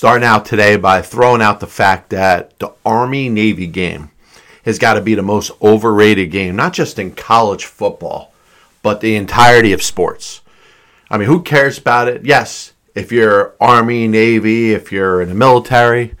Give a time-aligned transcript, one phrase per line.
[0.00, 4.10] Starting out today by throwing out the fact that the Army Navy game
[4.64, 8.32] has got to be the most overrated game, not just in college football,
[8.80, 10.40] but the entirety of sports.
[11.10, 12.24] I mean, who cares about it?
[12.24, 16.14] Yes, if you're Army, Navy, if you're in the military,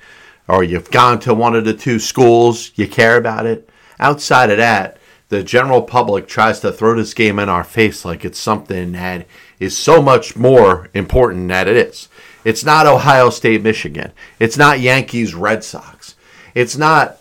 [0.46, 3.70] or you've gone to one of the two schools, you care about it.
[3.98, 4.98] Outside of that,
[5.30, 9.26] the general public tries to throw this game in our face like it's something that
[9.58, 12.10] is so much more important than it is.
[12.44, 14.12] It's not Ohio State, Michigan.
[14.38, 16.16] It's not Yankees, Red Sox.
[16.54, 17.18] It's not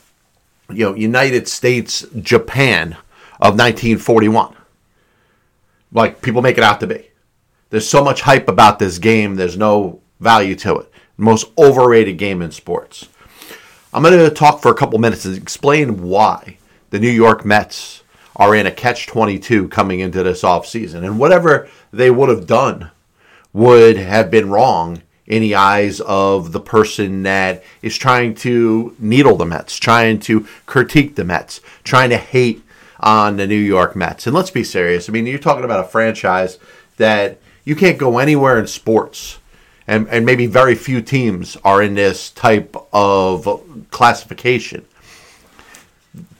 [0.70, 2.94] you know United States, Japan
[3.40, 4.56] of 1941.
[5.92, 7.10] Like people make it out to be.
[7.70, 9.36] There's so much hype about this game.
[9.36, 10.92] There's no value to it.
[11.18, 13.08] Most overrated game in sports.
[13.94, 16.58] I'm going to talk for a couple minutes and explain why
[16.92, 18.04] the New York Mets
[18.36, 21.04] are in a catch 22 coming into this offseason.
[21.04, 22.92] And whatever they would have done
[23.52, 29.38] would have been wrong in the eyes of the person that is trying to needle
[29.38, 32.64] the Mets, trying to critique the Mets, trying to hate
[33.00, 34.26] on the New York Mets.
[34.26, 35.08] And let's be serious.
[35.08, 36.58] I mean, you're talking about a franchise
[36.98, 39.38] that you can't go anywhere in sports.
[39.88, 44.86] And, and maybe very few teams are in this type of classification.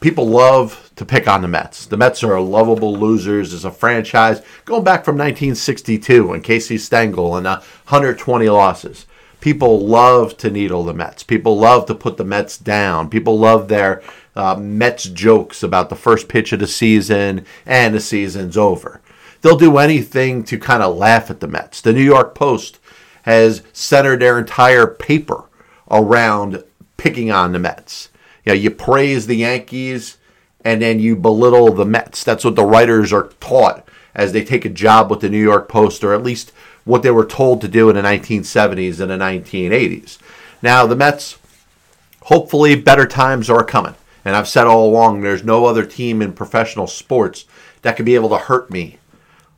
[0.00, 1.86] People love to pick on the Mets.
[1.86, 6.76] The Mets are a lovable losers as a franchise going back from 1962 and Casey
[6.76, 9.06] Stengel and 120 losses.
[9.40, 11.22] People love to needle the Mets.
[11.22, 13.08] People love to put the Mets down.
[13.08, 14.02] People love their
[14.36, 19.00] uh, Mets jokes about the first pitch of the season and the season's over.
[19.40, 21.80] They'll do anything to kind of laugh at the Mets.
[21.80, 22.78] The New York Post
[23.22, 25.44] has centered their entire paper
[25.90, 26.62] around
[26.98, 28.10] picking on the Mets.
[28.44, 30.18] You know, you praise the Yankees
[30.64, 32.24] and then you belittle the Mets.
[32.24, 35.68] That's what the writers are taught as they take a job with the New York
[35.68, 36.52] Post, or at least
[36.84, 40.18] what they were told to do in the 1970s and the 1980s.
[40.62, 41.38] Now, the Mets,
[42.22, 43.94] hopefully, better times are coming.
[44.24, 47.46] And I've said all along, there's no other team in professional sports
[47.82, 48.98] that could be able to hurt me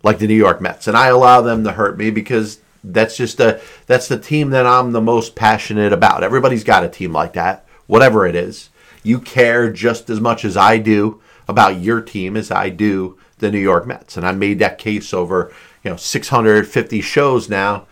[0.02, 0.86] like the New York Mets.
[0.86, 4.66] And I allow them to hurt me because that's just a that's the team that
[4.66, 6.24] I'm the most passionate about.
[6.24, 8.70] Everybody's got a team like that, whatever it is.
[9.02, 13.50] You care just as much as I do about your team as I do the
[13.50, 14.16] New York Mets.
[14.16, 15.52] And I made that case over,
[15.82, 17.86] you know, 650 shows now.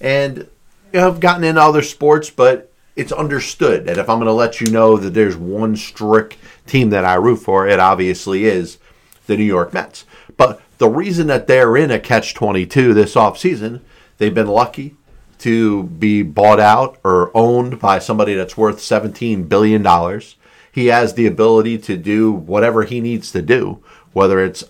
[0.00, 0.48] And
[0.92, 4.32] you know, I've gotten into other sports, but it's understood that if I'm going to
[4.32, 8.78] let you know that there's one strict team that I root for, it obviously is
[9.26, 10.04] the New York Mets.
[10.36, 13.80] But the reason that they're in a catch 22 this offseason,
[14.18, 14.96] they've been lucky
[15.38, 19.82] to be bought out or owned by somebody that's worth $17 billion.
[20.76, 23.82] He has the ability to do whatever he needs to do,
[24.12, 24.62] whether it's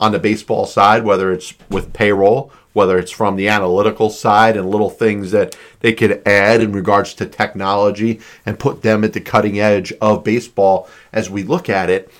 [0.00, 4.70] on the baseball side, whether it's with payroll, whether it's from the analytical side and
[4.70, 9.20] little things that they could add in regards to technology and put them at the
[9.20, 12.10] cutting edge of baseball as we look at it.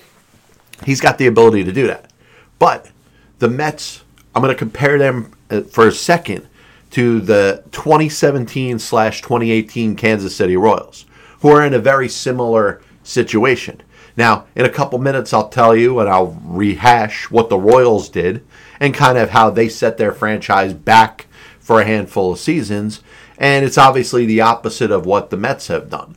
[0.85, 2.13] He's got the ability to do that.
[2.59, 2.91] But
[3.39, 4.03] the Mets,
[4.35, 6.47] I'm going to compare them uh, for a second
[6.91, 11.05] to the 2017 slash 2018 Kansas City Royals,
[11.39, 13.81] who are in a very similar situation.
[14.17, 18.45] Now, in a couple minutes, I'll tell you and I'll rehash what the Royals did
[18.79, 21.27] and kind of how they set their franchise back
[21.59, 23.01] for a handful of seasons.
[23.37, 26.15] And it's obviously the opposite of what the Mets have done.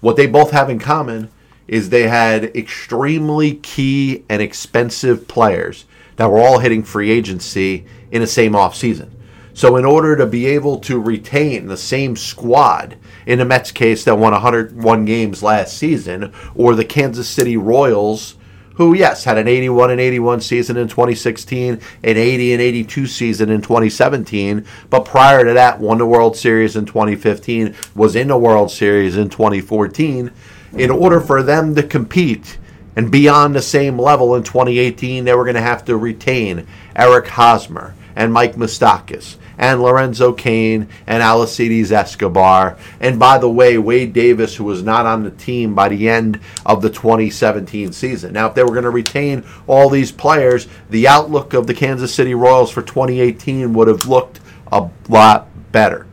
[0.00, 1.30] What they both have in common
[1.66, 5.86] is they had extremely key and expensive players
[6.16, 9.10] that were all hitting free agency in the same offseason.
[9.54, 14.04] So, in order to be able to retain the same squad, in the Mets case
[14.04, 18.34] that won 101 games last season, or the Kansas City Royals,
[18.74, 23.48] who, yes, had an 81 and 81 season in 2016, an 80 and 82 season
[23.48, 28.36] in 2017, but prior to that, won the World Series in 2015, was in the
[28.36, 30.32] World Series in 2014.
[30.72, 32.58] In order for them to compete,
[32.96, 36.66] and be on the same level in 2018, they were going to have to retain
[36.94, 42.76] Eric Hosmer and Mike Moustakas and Lorenzo Cain and Alcides Escobar.
[43.00, 46.40] And by the way, Wade Davis, who was not on the team by the end
[46.66, 48.32] of the 2017 season.
[48.32, 52.14] Now, if they were going to retain all these players, the outlook of the Kansas
[52.14, 54.40] City Royals for 2018 would have looked
[54.72, 56.06] a lot better.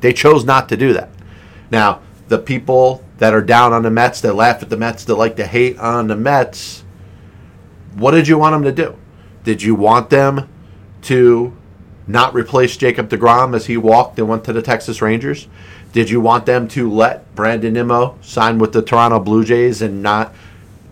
[0.00, 1.10] They chose not to do that.
[1.70, 5.14] Now, the people that are down on the Mets, that laugh at the Mets, that
[5.16, 6.84] like to hate on the Mets,
[7.94, 8.96] what did you want them to do?
[9.44, 10.48] Did you want them
[11.02, 11.56] to
[12.10, 15.48] not replace Jacob DeGrom as he walked and went to the Texas Rangers?
[15.92, 20.02] Did you want them to let Brandon Nimmo sign with the Toronto Blue Jays and
[20.02, 20.32] not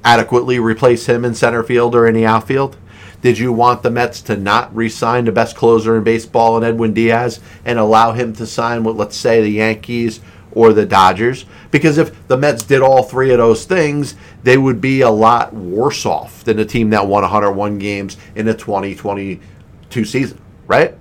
[0.04, 2.76] adequately replace him in center field or in the outfield?
[3.20, 6.64] Did you want the Mets to not re sign the best closer in baseball in
[6.64, 10.20] Edwin Diaz and allow him to sign with, let's say, the Yankees
[10.52, 11.44] or the Dodgers?
[11.70, 15.52] Because if the Mets did all three of those things, they would be a lot
[15.52, 20.94] worse off than the team that won 101 games in the 2022 season, right?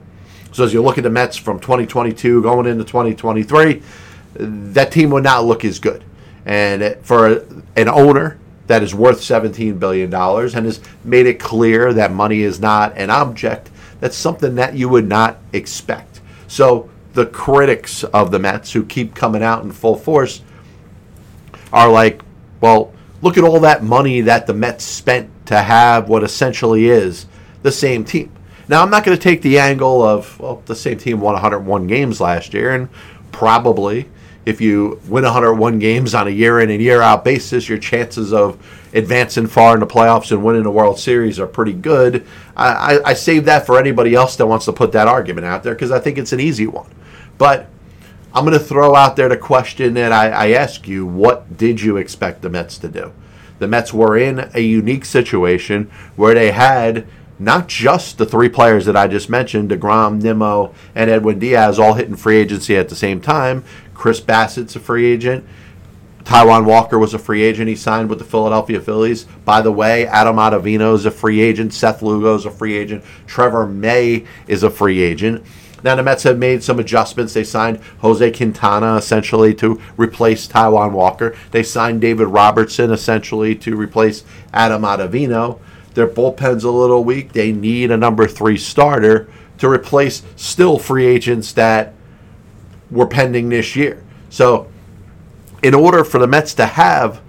[0.57, 3.83] So as you look at the Mets from 2022 going into 2023,
[4.33, 6.04] that team would not look as good.
[6.48, 7.45] And for
[7.75, 12.59] an owner that is worth $17 billion and has made it clear that money is
[12.59, 13.69] not an object,
[14.00, 16.21] that's something that you would not expect.
[16.48, 20.42] So the critics of the Mets who keep coming out in full force
[21.71, 22.24] are like,
[22.62, 27.27] well, look at all that money that the Mets spent to have what essentially is
[27.62, 28.31] the same team.
[28.69, 31.87] Now, I'm not going to take the angle of, well, the same team won 101
[31.87, 32.89] games last year, and
[33.31, 34.09] probably
[34.47, 38.31] if you win 101 games on a year in and year out basis, your chances
[38.31, 38.57] of
[38.93, 42.25] advancing far in the playoffs and winning the World Series are pretty good.
[42.55, 45.63] I, I, I save that for anybody else that wants to put that argument out
[45.63, 46.89] there because I think it's an easy one.
[47.37, 47.67] But
[48.33, 51.81] I'm going to throw out there the question that I, I ask you what did
[51.81, 53.11] you expect the Mets to do?
[53.59, 57.05] The Mets were in a unique situation where they had
[57.39, 61.94] not just the three players that I just mentioned, DeGrom, Nimmo, and Edwin Diaz, all
[61.94, 63.63] hitting free agency at the same time.
[63.94, 65.45] Chris Bassitt's a free agent.
[66.24, 67.69] Taijuan Walker was a free agent.
[67.69, 69.24] He signed with the Philadelphia Phillies.
[69.45, 71.74] By the way, Adam Ottavino is a free agent.
[71.74, 73.06] Seth Lugo is a free agent.
[73.28, 75.45] Trevor May is a free agent.
[75.84, 77.34] Now the Mets have made some adjustments.
[77.34, 81.36] They signed Jose Quintana essentially to replace Taijuan Walker.
[81.51, 85.60] They signed David Robertson essentially to replace Adam Ottavino.
[85.97, 87.33] Their bullpen's a little weak.
[87.33, 89.27] They need a number three starter
[89.57, 91.95] to replace still free agents that
[92.91, 94.03] were pending this year.
[94.29, 94.67] So,
[95.63, 97.19] in order for the Mets to have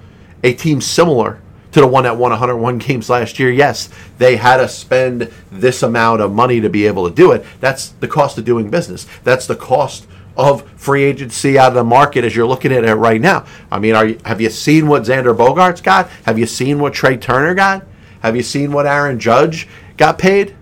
[0.44, 1.41] a team similar
[1.73, 3.88] to the one that won 101 games last year, yes,
[4.19, 7.47] they had to spend this amount of money to be able to do it.
[7.61, 9.06] That's the cost of doing business.
[9.25, 10.06] That's the cost
[10.37, 13.47] of free agency out of the market as you're looking at it right now.
[13.73, 16.11] I mean, are you, have you seen what Xander Bogaerts got?
[16.26, 17.87] Have you seen what Trea Turner got?
[18.20, 20.55] Have you seen what Aaron Judge got paid?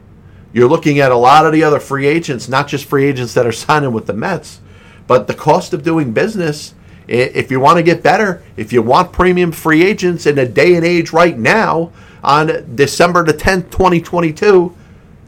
[0.53, 3.47] You're looking at a lot of the other free agents, not just free agents that
[3.47, 4.61] are signing with the Mets,
[5.07, 6.75] but the cost of doing business.
[7.09, 10.75] If you want to get better, if you want premium free agents in a day
[10.75, 11.93] and age right now,
[12.25, 14.75] on December the 10th, 2022,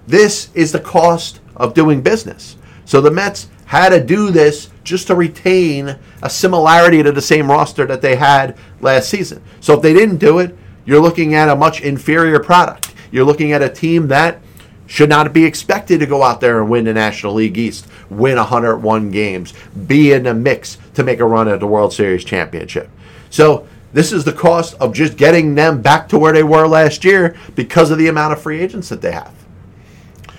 [0.08, 2.56] this is the cost of doing business.
[2.84, 7.50] So the Mets had to do this just to retain a similarity to the same
[7.50, 9.42] roster that they had last season.
[9.60, 10.56] So if they didn't do it,
[10.88, 12.94] you're looking at a much inferior product.
[13.10, 14.40] You're looking at a team that
[14.86, 18.38] should not be expected to go out there and win the National League East, win
[18.38, 19.52] 101 games,
[19.86, 22.88] be in the mix to make a run at the World Series championship.
[23.28, 27.04] So, this is the cost of just getting them back to where they were last
[27.04, 29.34] year because of the amount of free agents that they have.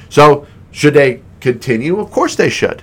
[0.09, 1.99] So, should they continue?
[1.99, 2.81] Of course they should.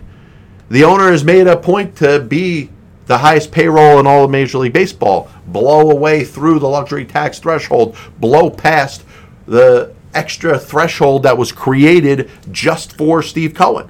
[0.71, 2.71] The owner has made a point to be
[3.07, 7.39] the highest payroll in all of Major League Baseball, blow away through the luxury tax
[7.39, 9.05] threshold, blow past
[9.47, 13.89] the extra threshold that was created just for Steve Cohen.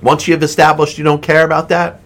[0.00, 2.00] Once you've established you don't care about that,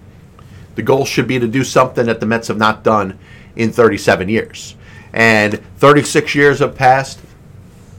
[0.74, 3.18] the goal should be to do something that the Mets have not done
[3.56, 4.76] in 37 years.
[5.12, 7.20] And 36 years have passed.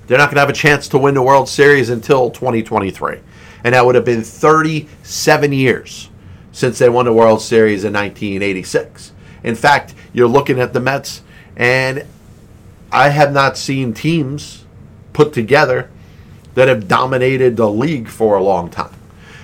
[0.06, 3.20] They're not going to have a chance to win the World Series until 2023.
[3.64, 6.10] And that would have been 37 years
[6.58, 9.12] since they won the World Series in 1986.
[9.44, 11.22] In fact, you're looking at the Mets,
[11.56, 12.04] and
[12.92, 14.66] I have not seen teams
[15.14, 15.92] put together
[16.56, 18.96] that have dominated the league for a long time.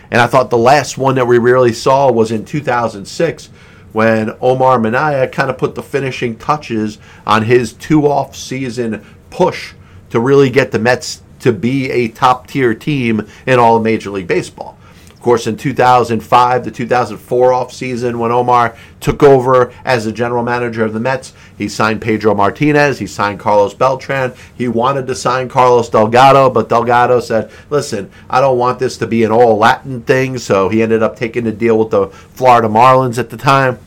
[0.09, 3.45] And I thought the last one that we really saw was in 2006
[3.91, 9.75] when Omar Minaya kind of put the finishing touches on his two off season push
[10.09, 14.09] to really get the Mets to be a top tier team in all of Major
[14.09, 14.79] League Baseball
[15.23, 20.93] course, in 2005 to 2004 offseason, when Omar took over as the general manager of
[20.93, 24.33] the Mets, he signed Pedro Martinez, he signed Carlos Beltran.
[24.55, 29.07] He wanted to sign Carlos Delgado, but Delgado said, Listen, I don't want this to
[29.07, 30.37] be an all Latin thing.
[30.37, 33.79] So he ended up taking the deal with the Florida Marlins at the time.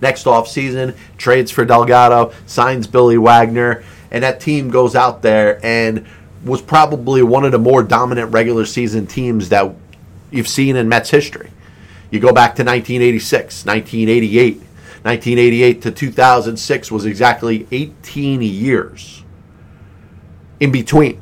[0.00, 6.04] Next offseason, trades for Delgado, signs Billy Wagner, and that team goes out there and
[6.44, 9.74] was probably one of the more dominant regular season teams that
[10.34, 11.50] you've seen in Mets history.
[12.10, 14.56] You go back to 1986, 1988.
[14.56, 19.22] 1988 to 2006 was exactly 18 years
[20.60, 21.20] in between.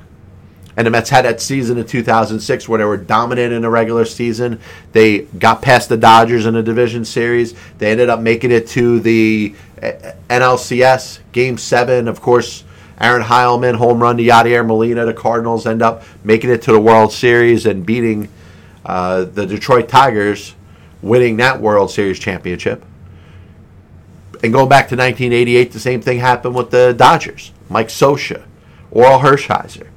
[0.77, 4.05] And the Mets had that season in 2006 where they were dominant in the regular
[4.05, 4.61] season.
[4.93, 7.55] They got past the Dodgers in the division series.
[7.79, 9.93] They ended up making it to the uh,
[10.31, 12.09] NLCS Game Seven.
[12.09, 12.65] Of course,
[13.01, 15.05] Aaron Heilman home run to Yadier Molina.
[15.05, 18.29] The Cardinals end up making it to the World Series and beating
[18.85, 20.55] uh, the Detroit Tigers,
[21.01, 22.85] winning that World Series championship.
[24.43, 27.53] And going back to 1988, the same thing happened with the Dodgers.
[27.69, 28.45] Mike Scioscia,
[28.93, 29.89] Orel Hershiser.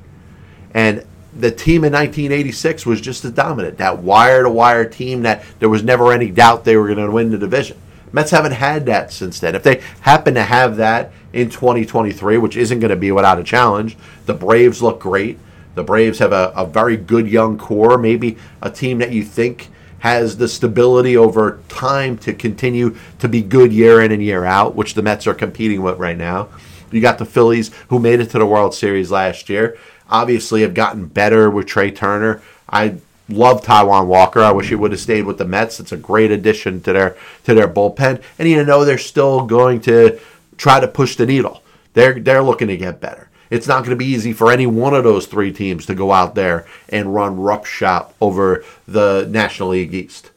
[0.74, 3.78] And the team in 1986 was just as dominant.
[3.78, 7.12] That wire to wire team that there was never any doubt they were going to
[7.12, 7.78] win the division.
[8.12, 9.56] Mets haven't had that since then.
[9.56, 13.44] If they happen to have that in 2023, which isn't going to be without a
[13.44, 15.38] challenge, the Braves look great.
[15.76, 19.70] The Braves have a, a very good young core, maybe a team that you think
[20.00, 24.76] has the stability over time to continue to be good year in and year out,
[24.76, 26.50] which the Mets are competing with right now.
[26.92, 29.78] You got the Phillies, who made it to the World Series last year.
[30.10, 32.42] Obviously, have gotten better with Trea Turner.
[32.70, 34.42] I love Taijuan Walker.
[34.42, 35.80] I wish he would have stayed with the Mets.
[35.80, 39.82] It's a great addition to their to their bullpen, and you know they're still going
[39.82, 40.20] to
[40.58, 41.64] try to push the needle.
[41.94, 43.30] They're they're looking to get better.
[43.56, 46.12] It's not going to be easy for any one of those three teams to go
[46.12, 50.32] out there and run roughshod over the National League East.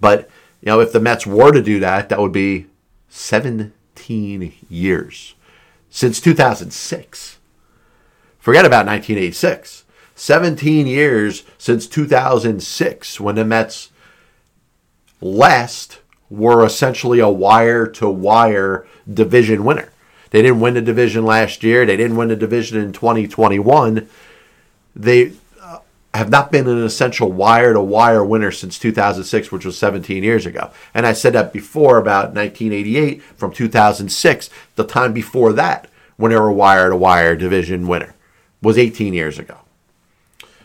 [0.00, 0.30] But
[0.60, 2.66] you know, if the Mets were to do that, that would be
[3.08, 5.34] 17 years
[5.90, 7.38] since 2006.
[8.38, 9.84] Forget about 1986.
[10.14, 13.90] 17 years since 2006 when the Mets
[15.20, 19.90] last were essentially a wire to wire division winner.
[20.34, 21.86] They didn't win the division last year.
[21.86, 24.08] They didn't win the division in 2021.
[24.96, 25.30] They
[25.62, 25.78] uh,
[26.12, 30.44] have not been an essential wire to wire winner since 2006, which was 17 years
[30.44, 30.72] ago.
[30.92, 34.50] And I said that before about 1988 from 2006.
[34.74, 35.86] The time before that,
[36.16, 38.16] when they were wire to wire division winner,
[38.60, 39.58] was 18 years ago.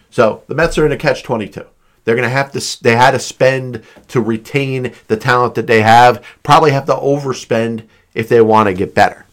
[0.09, 1.63] So the Mets are in a catch 22.
[2.05, 5.83] They're going to have to, they had to spend to retain the talent that they
[5.83, 7.83] have, probably have to overspend
[8.15, 9.27] if they want to get better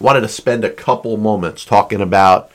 [0.00, 2.50] wanted to spend a couple moments talking about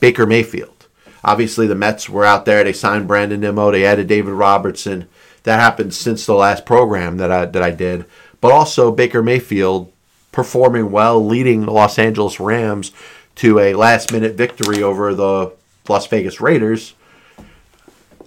[0.00, 0.86] Baker Mayfield.
[1.24, 2.62] Obviously, the Mets were out there.
[2.62, 3.70] They signed Brandon Nimmo.
[3.70, 5.08] They added David Robertson.
[5.44, 8.04] That happened since the last program that I that I did.
[8.40, 9.92] But also Baker Mayfield
[10.32, 12.92] performing well, leading the Los Angeles Rams
[13.36, 15.52] to a last minute victory over the
[15.88, 16.94] Las Vegas Raiders.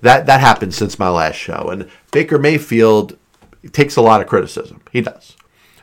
[0.01, 1.69] That that happened since my last show.
[1.69, 3.17] And Baker Mayfield
[3.71, 4.81] takes a lot of criticism.
[4.91, 5.35] He does.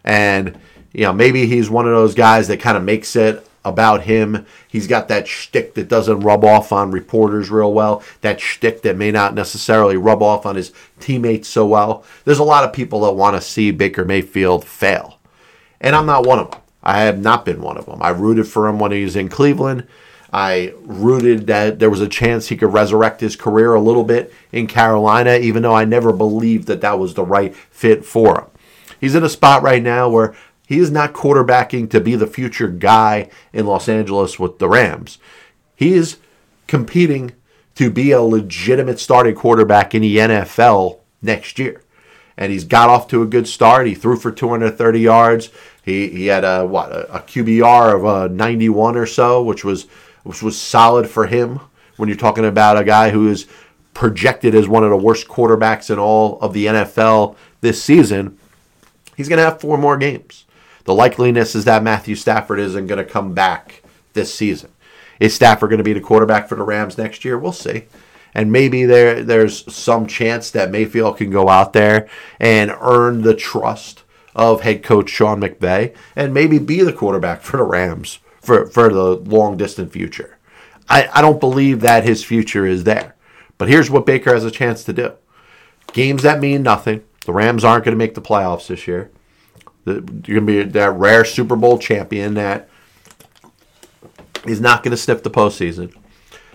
[0.04, 0.58] And
[0.92, 4.46] you know, maybe he's one of those guys that kind of makes it about him.
[4.66, 8.02] He's got that shtick that doesn't rub off on reporters real well.
[8.22, 12.04] That shtick that may not necessarily rub off on his teammates so well.
[12.24, 15.18] There's a lot of people that want to see Baker Mayfield fail,
[15.80, 16.60] and I'm not one of them.
[16.82, 18.02] I have not been one of them.
[18.02, 19.86] I rooted for him when he was in Cleveland.
[20.32, 24.32] I rooted that there was a chance he could resurrect his career a little bit
[24.52, 28.46] in Carolina, even though I never believed that that was the right fit for him.
[29.00, 30.34] He's in a spot right now where
[30.68, 35.16] he is not quarterbacking to be the future guy in Los Angeles with the Rams.
[35.74, 36.18] He is
[36.66, 37.32] competing
[37.76, 41.82] to be a legitimate starting quarterback in the NFL next year.
[42.36, 43.86] And he's got off to a good start.
[43.86, 45.48] He threw for 230 yards.
[45.82, 49.86] He, he had a what a, QBR of a 91 or so, which was
[50.24, 51.60] which was solid for him.
[51.96, 53.46] When you're talking about a guy who is
[53.94, 58.36] projected as one of the worst quarterbacks in all of the NFL this season,
[59.16, 60.44] he's going to have four more games.
[60.88, 63.82] The likeliness is that Matthew Stafford isn't going to come back
[64.14, 64.72] this season.
[65.20, 67.38] Is Stafford going to be the quarterback for the Rams next year?
[67.38, 67.84] We'll see.
[68.32, 72.08] And maybe there there's some chance that Mayfield can go out there
[72.40, 74.02] and earn the trust
[74.34, 78.88] of head coach Sean McVay and maybe be the quarterback for the Rams for, for
[78.88, 80.38] the long distant future.
[80.88, 83.14] I, I don't believe that his future is there.
[83.58, 85.12] But here's what Baker has a chance to do.
[85.92, 87.04] Games that mean nothing.
[87.26, 89.10] The Rams aren't going to make the playoffs this year.
[89.94, 92.68] You're going to be that rare Super Bowl champion that
[94.44, 95.94] he's not going to sniff the postseason.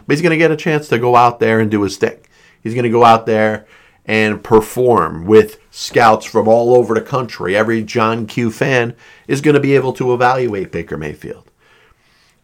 [0.05, 2.19] But he's going to get a chance to go out there and do his thing.
[2.61, 3.65] He's going to go out there
[4.05, 7.55] and perform with scouts from all over the country.
[7.55, 8.95] Every John Q fan
[9.27, 11.49] is going to be able to evaluate Baker Mayfield.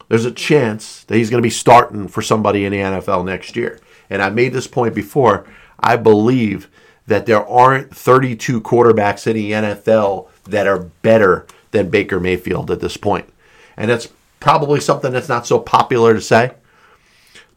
[0.08, 3.56] There's a chance that he's going to be starting for somebody in the NFL next
[3.56, 3.80] year.
[4.10, 5.46] And I made this point before.
[5.80, 6.70] I believe
[7.06, 12.80] that there aren't 32 quarterbacks in the NFL that are better than Baker Mayfield at
[12.80, 13.30] this point.
[13.78, 16.52] And that's probably something that's not so popular to say.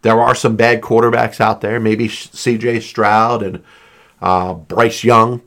[0.02, 1.78] There are some bad quarterbacks out there.
[1.78, 3.62] Maybe CJ Stroud and
[4.20, 5.42] uh, Bryce Young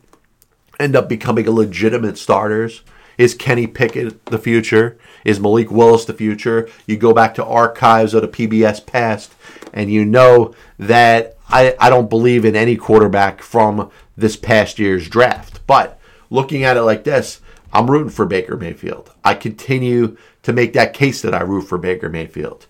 [0.80, 2.82] end up becoming legitimate starters
[3.18, 4.98] Is Kenny Pickett the future?
[5.24, 6.70] Is Malik Willis the future?
[6.86, 9.34] You go back to archives of the PBS past,
[9.74, 15.08] and you know that I, I don't believe in any quarterback from this past year's
[15.08, 15.66] draft.
[15.66, 16.00] But
[16.36, 17.42] looking at it like this,
[17.74, 19.12] I'm rooting for Baker Mayfield.
[19.24, 22.68] I continue to make that case that I root for Baker Mayfield.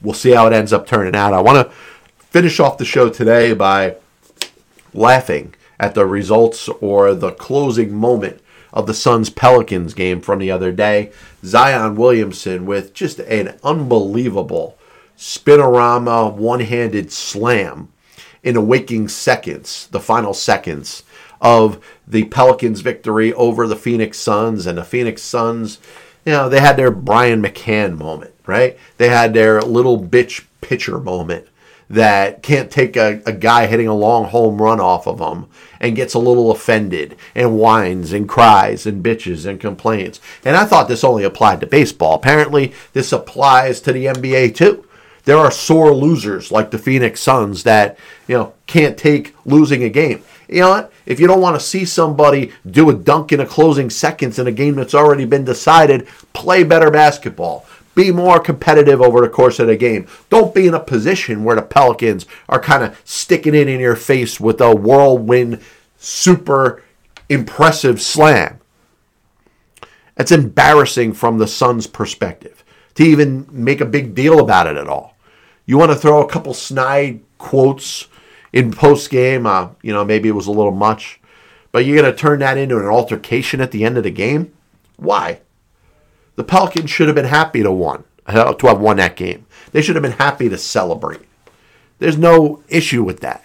[0.00, 1.34] We'll see how it ends up turning out.
[1.34, 1.74] I want to
[2.18, 3.96] finish off the show today by
[4.94, 8.40] laughing at the results or the closing moment
[8.72, 11.12] of the Suns Pelicans game from the other day.
[11.44, 14.78] Zion Williamson with just an unbelievable
[15.16, 17.92] spinorama one handed slam
[18.42, 21.02] in the waking seconds, the final seconds
[21.44, 24.66] of the Pelicans' victory over the Phoenix Suns.
[24.66, 25.78] And the Phoenix Suns,
[26.24, 28.78] you know, they had their Brian McCann moment, right?
[28.96, 31.46] They had their little bitch pitcher moment
[31.90, 35.46] that can't take a, a guy hitting a long home run off of them
[35.80, 40.18] and gets a little offended and whines and cries and bitches and complains.
[40.46, 42.14] And I thought this only applied to baseball.
[42.14, 44.86] Apparently, this applies to the NBA too.
[45.24, 49.90] There are sore losers like the Phoenix Suns that, you know, can't take losing a
[49.90, 50.22] game.
[50.54, 50.92] You know what?
[51.04, 54.46] If you don't want to see somebody do a dunk in a closing seconds in
[54.46, 57.66] a game that's already been decided, play better basketball.
[57.96, 60.06] Be more competitive over the course of the game.
[60.30, 63.96] Don't be in a position where the Pelicans are kind of sticking it in your
[63.96, 65.60] face with a whirlwind,
[65.98, 66.84] super
[67.28, 68.60] impressive slam.
[70.16, 72.62] It's embarrassing from the Suns' perspective
[72.94, 75.16] to even make a big deal about it at all.
[75.66, 78.06] You want to throw a couple snide quotes
[78.54, 81.20] in post game, uh, you know, maybe it was a little much,
[81.72, 84.54] but you're going to turn that into an altercation at the end of the game?
[84.96, 85.40] Why?
[86.36, 89.44] The Pelicans should have been happy to won to have won that game.
[89.72, 91.20] They should have been happy to celebrate.
[91.98, 93.44] There's no issue with that.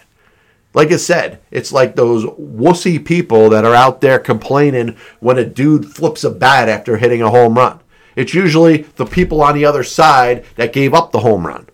[0.74, 5.44] Like I said, it's like those wussy people that are out there complaining when a
[5.44, 7.80] dude flips a bat after hitting a home run.
[8.14, 11.66] It's usually the people on the other side that gave up the home run.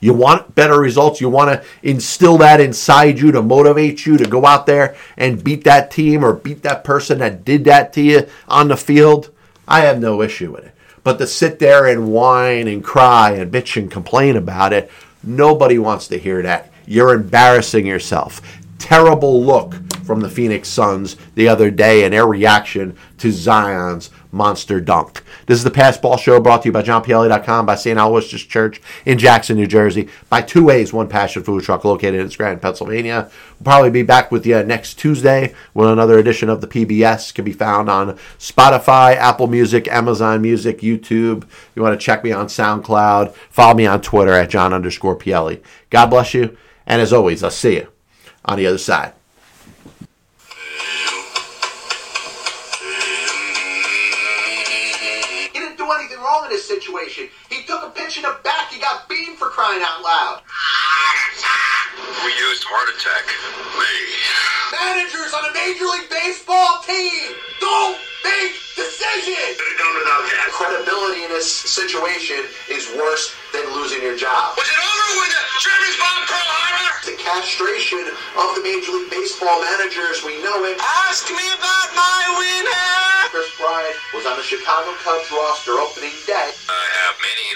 [0.00, 1.20] You want better results.
[1.20, 5.44] You want to instill that inside you to motivate you to go out there and
[5.44, 9.30] beat that team or beat that person that did that to you on the field.
[9.68, 10.74] I have no issue with it.
[11.02, 14.90] But to sit there and whine and cry and bitch and complain about it,
[15.22, 16.72] nobody wants to hear that.
[16.86, 18.40] You're embarrassing yourself.
[18.78, 24.80] Terrible look from the Phoenix Suns the other day and their reaction to Zion's monster
[24.80, 25.22] dunk.
[25.46, 27.98] This is the Pass Ball Show brought to you by JohnPielli.com, by St.
[27.98, 32.30] Aloysius Church in Jackson, New Jersey, by Two Ways, One Passion Food Truck located in
[32.30, 33.30] Scranton, Pennsylvania.
[33.58, 37.44] We'll probably be back with you next Tuesday when another edition of the PBS can
[37.44, 41.46] be found on Spotify, Apple Music, Amazon Music, YouTube.
[41.74, 45.62] You want to check me on SoundCloud, follow me on Twitter at John underscore Pielli.
[45.90, 47.88] God bless you, and as always, I'll see you
[48.44, 49.12] on the other side.
[58.10, 58.72] He took a pitch in the back.
[58.74, 60.42] He got beamed for crying out loud.
[62.26, 63.22] We used heart attack.
[63.78, 63.94] Me.
[64.74, 67.94] Managers on a Major League Baseball team don't
[68.26, 69.54] make decisions.
[69.54, 70.50] Could have done without that.
[70.50, 74.58] Credibility in this situation is worse than losing your job.
[74.58, 76.90] Was it over when the Germans bombed Pearl Harbor?
[77.06, 80.82] The castration of the Major League Baseball managers, we know it.
[81.06, 83.30] Ask me about my winner.
[83.30, 86.50] Kris Bryant was on the Chicago Cubs roster opening day.
[86.66, 86.99] I have many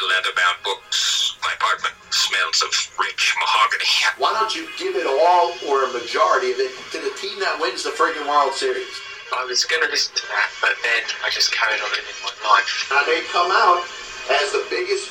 [0.02, 1.36] leather-bound books.
[1.42, 3.90] My apartment smells of rich mahogany.
[4.18, 7.58] Why don't you give it all or a majority of it to the team that
[7.60, 8.90] wins the friggin' World Series?
[9.34, 12.34] I was going to listen to that, but then I just carried on living my
[12.46, 12.86] life.
[12.90, 13.82] Now they come out
[14.30, 15.10] as the biggest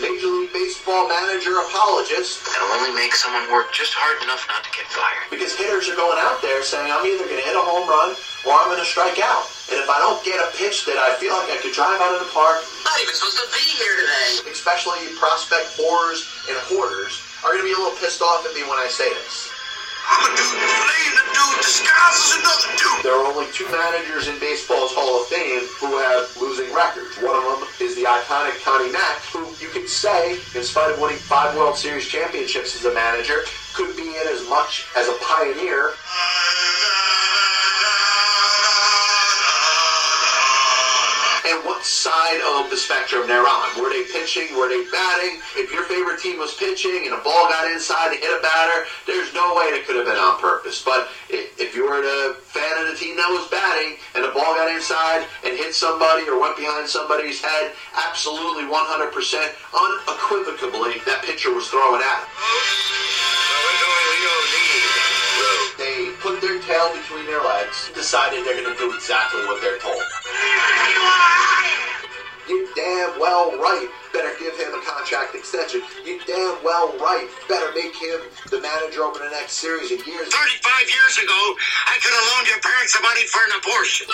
[0.00, 4.70] Major League Baseball manager apologist It'll only make someone work just hard enough not to
[4.70, 5.26] get fired.
[5.26, 8.14] because hitters are going out there saying, I'm either going to hit a home run
[8.46, 9.50] or I'm going to strike out.
[9.68, 12.16] And if I don't get a pitch that I feel like I could drive out
[12.16, 14.48] of the park, Not even supposed to be here today.
[14.52, 18.64] especially prospect whores and hoarders, are going to be a little pissed off at me
[18.64, 19.52] when I say this.
[20.08, 23.00] I'm a dude playing the dude disguised as another dude.
[23.04, 27.12] There are only two managers in baseball's Hall of Fame who have losing records.
[27.20, 30.96] One of them is the iconic Connie Mack, who you could say, in spite of
[30.96, 33.44] winning five World Series championships as a manager,
[33.76, 35.92] could be in as much as a pioneer.
[35.92, 36.77] And
[41.68, 43.68] what side of the spectrum they're on?
[43.76, 44.48] Were they pitching?
[44.56, 45.36] Were they batting?
[45.52, 48.88] If your favorite team was pitching and a ball got inside and hit a batter,
[49.04, 50.80] there's no way it could have been on purpose.
[50.80, 54.56] But if you were a fan of the team that was batting and the ball
[54.56, 61.52] got inside and hit somebody or went behind somebody's head, absolutely 100% unequivocally that pitcher
[61.52, 62.24] was throwing at.
[65.76, 69.76] They put their tail between their legs, decided they're going to do exactly what they're
[69.76, 70.00] told.
[72.48, 75.82] You damn well right better give him a contract extension.
[76.04, 80.32] You damn well right better make him the manager over the next series of years.
[80.32, 81.40] 35 years ago,
[81.86, 84.06] I could have loaned your parents the money for an abortion.